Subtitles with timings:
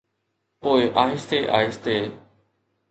[0.61, 1.97] پوءِ آهستي آهستي.